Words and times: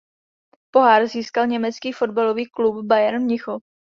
Pohár 0.71 1.07
získal 1.07 1.47
německý 1.47 1.91
fotbalový 1.91 2.45
klub 2.45 2.85
Bayern 2.85 3.23
Mnichov. 3.23 3.63